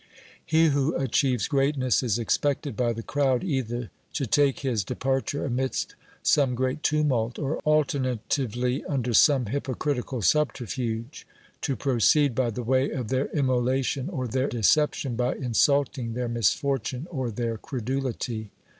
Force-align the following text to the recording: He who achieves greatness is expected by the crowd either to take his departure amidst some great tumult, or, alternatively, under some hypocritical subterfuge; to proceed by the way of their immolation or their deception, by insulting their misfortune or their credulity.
He 0.43 0.69
who 0.69 0.95
achieves 0.95 1.47
greatness 1.47 2.01
is 2.01 2.17
expected 2.17 2.75
by 2.75 2.91
the 2.91 3.03
crowd 3.03 3.43
either 3.43 3.91
to 4.13 4.25
take 4.25 4.61
his 4.61 4.83
departure 4.83 5.45
amidst 5.45 5.93
some 6.23 6.55
great 6.55 6.81
tumult, 6.81 7.37
or, 7.37 7.59
alternatively, 7.59 8.83
under 8.85 9.13
some 9.13 9.45
hypocritical 9.45 10.23
subterfuge; 10.23 11.27
to 11.61 11.75
proceed 11.75 12.33
by 12.33 12.49
the 12.49 12.63
way 12.63 12.89
of 12.89 13.09
their 13.09 13.27
immolation 13.27 14.09
or 14.09 14.27
their 14.27 14.47
deception, 14.47 15.15
by 15.15 15.35
insulting 15.35 16.13
their 16.15 16.27
misfortune 16.27 17.05
or 17.11 17.29
their 17.29 17.59
credulity. 17.59 18.49